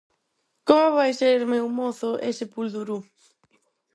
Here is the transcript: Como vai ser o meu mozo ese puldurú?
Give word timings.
Como 0.67 0.87
vai 0.97 1.11
ser 1.21 1.37
o 1.45 1.51
meu 1.53 1.65
mozo 1.79 2.11
ese 2.29 2.45
puldurú? 2.53 2.97